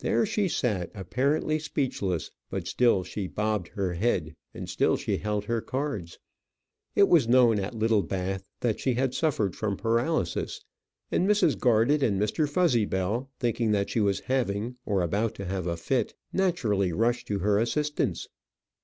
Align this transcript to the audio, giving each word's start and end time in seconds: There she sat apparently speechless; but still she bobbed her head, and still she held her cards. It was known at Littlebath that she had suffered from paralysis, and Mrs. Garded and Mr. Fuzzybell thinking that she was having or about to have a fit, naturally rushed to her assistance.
There 0.00 0.26
she 0.26 0.48
sat 0.48 0.90
apparently 0.96 1.60
speechless; 1.60 2.32
but 2.50 2.66
still 2.66 3.04
she 3.04 3.28
bobbed 3.28 3.68
her 3.68 3.94
head, 3.94 4.34
and 4.52 4.68
still 4.68 4.96
she 4.96 5.18
held 5.18 5.44
her 5.44 5.60
cards. 5.60 6.18
It 6.96 7.06
was 7.06 7.28
known 7.28 7.60
at 7.60 7.76
Littlebath 7.76 8.42
that 8.62 8.80
she 8.80 8.94
had 8.94 9.14
suffered 9.14 9.54
from 9.54 9.76
paralysis, 9.76 10.64
and 11.12 11.24
Mrs. 11.28 11.56
Garded 11.56 12.02
and 12.02 12.20
Mr. 12.20 12.48
Fuzzybell 12.48 13.28
thinking 13.38 13.70
that 13.70 13.90
she 13.90 14.00
was 14.00 14.18
having 14.18 14.74
or 14.84 15.02
about 15.02 15.36
to 15.36 15.44
have 15.44 15.68
a 15.68 15.76
fit, 15.76 16.14
naturally 16.32 16.92
rushed 16.92 17.28
to 17.28 17.38
her 17.38 17.60
assistance. 17.60 18.26